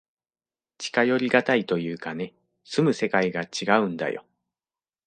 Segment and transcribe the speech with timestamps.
[0.79, 4.25] 近寄りがたいというかね、住む世界がちがうんだよ。